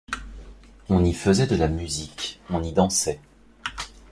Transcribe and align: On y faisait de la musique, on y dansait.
On 0.89 1.05
y 1.05 1.13
faisait 1.13 1.45
de 1.45 1.55
la 1.55 1.67
musique, 1.67 2.41
on 2.49 2.63
y 2.63 2.71
dansait. 2.73 3.19